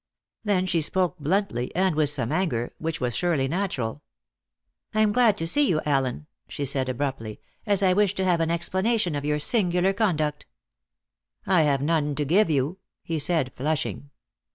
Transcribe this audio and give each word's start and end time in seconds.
Then 0.43 0.65
she 0.65 0.81
spoke 0.81 1.19
bluntly, 1.19 1.71
and 1.75 1.93
with 1.93 2.09
some 2.09 2.31
anger, 2.31 2.73
which 2.79 2.99
was 2.99 3.15
surely 3.15 3.47
natural. 3.47 4.01
"I 4.95 5.01
am 5.01 5.11
glad 5.11 5.37
to 5.37 5.45
see 5.45 5.69
you, 5.69 5.79
Allen," 5.85 6.25
she 6.49 6.65
said 6.65 6.89
abruptly, 6.89 7.39
"as 7.67 7.83
I 7.83 7.93
wish 7.93 8.15
to 8.15 8.25
have 8.25 8.39
an 8.39 8.49
explanation 8.49 9.13
of 9.13 9.25
your 9.25 9.37
singular 9.37 9.93
conduct." 9.93 10.47
"I 11.45 11.61
have 11.69 11.83
none 11.83 12.15
to 12.15 12.25
give 12.25 12.49
you," 12.49 12.79
he 13.03 13.19
said, 13.19 13.53
flushing. 13.55 14.09